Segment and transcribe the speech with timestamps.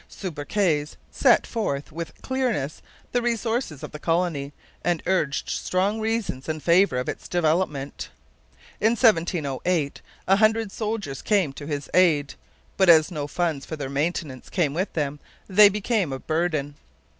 [0.09, 4.51] Subercase set forth with clearness the resources of the colony,
[4.83, 8.09] and urged strong reasons in favour of its development.
[8.79, 12.33] In 1708 a hundred soldiers came to his aid;
[12.77, 16.77] but as no funds for their maintenance came with them, they became a burden.